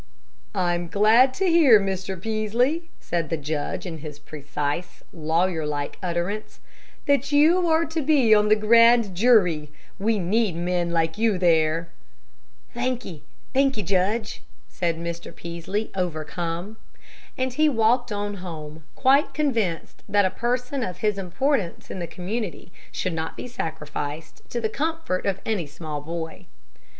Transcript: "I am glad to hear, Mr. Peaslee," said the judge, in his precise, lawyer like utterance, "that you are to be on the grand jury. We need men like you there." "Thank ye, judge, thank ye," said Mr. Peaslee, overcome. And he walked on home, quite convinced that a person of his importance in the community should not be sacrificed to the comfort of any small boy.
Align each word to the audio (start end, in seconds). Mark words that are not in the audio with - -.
"I 0.55 0.73
am 0.73 0.87
glad 0.87 1.31
to 1.35 1.45
hear, 1.45 1.79
Mr. 1.79 2.19
Peaslee," 2.19 2.89
said 2.99 3.29
the 3.29 3.37
judge, 3.37 3.85
in 3.85 3.99
his 3.99 4.17
precise, 4.17 5.03
lawyer 5.13 5.63
like 5.63 5.99
utterance, 6.01 6.59
"that 7.05 7.31
you 7.31 7.67
are 7.69 7.85
to 7.85 8.01
be 8.01 8.33
on 8.33 8.49
the 8.49 8.55
grand 8.55 9.13
jury. 9.15 9.69
We 9.99 10.17
need 10.17 10.55
men 10.55 10.89
like 10.89 11.19
you 11.19 11.37
there." 11.37 11.89
"Thank 12.73 13.05
ye, 13.05 13.19
judge, 13.53 13.53
thank 13.53 13.77
ye," 13.77 14.41
said 14.67 14.97
Mr. 14.97 15.35
Peaslee, 15.35 15.91
overcome. 15.93 16.77
And 17.37 17.53
he 17.53 17.69
walked 17.69 18.11
on 18.11 18.37
home, 18.37 18.83
quite 18.95 19.35
convinced 19.35 20.01
that 20.09 20.25
a 20.25 20.31
person 20.31 20.81
of 20.81 20.97
his 21.05 21.19
importance 21.19 21.91
in 21.91 21.99
the 21.99 22.07
community 22.07 22.71
should 22.91 23.13
not 23.13 23.37
be 23.37 23.47
sacrificed 23.47 24.41
to 24.49 24.59
the 24.59 24.67
comfort 24.67 25.27
of 25.27 25.39
any 25.45 25.67
small 25.67 26.01
boy. 26.01 26.47